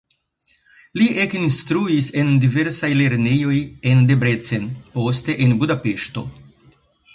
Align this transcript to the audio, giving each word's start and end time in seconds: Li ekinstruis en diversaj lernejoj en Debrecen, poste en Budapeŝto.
Li 0.99 1.09
ekinstruis 1.25 2.07
en 2.21 2.31
diversaj 2.45 2.91
lernejoj 3.03 3.59
en 3.93 4.03
Debrecen, 4.13 4.67
poste 4.99 5.39
en 5.47 5.57
Budapeŝto. 5.63 6.27